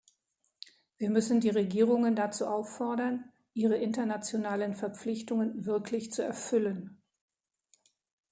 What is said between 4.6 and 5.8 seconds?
Verpflichtungen